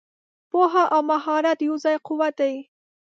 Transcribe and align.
پوهه 0.49 0.83
او 0.95 1.01
مهارت 1.11 1.57
یو 1.67 1.75
ځای 1.83 1.97
قوت 2.07 2.33
دی. 2.39 2.55